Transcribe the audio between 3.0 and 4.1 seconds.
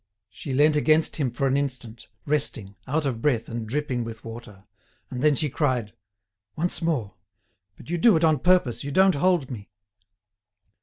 of breath and dripping